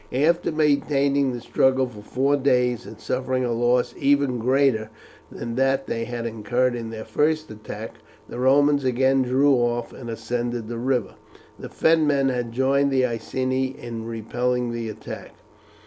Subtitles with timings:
[0.11, 4.89] After maintaining the struggle for four days, and suffering a loss even greater
[5.31, 10.09] than that they had incurred in their first attack, the Romans again drew off and
[10.09, 11.13] ascended the river.
[11.59, 15.33] The Fenmen had joined the Iceni in repelling the attack.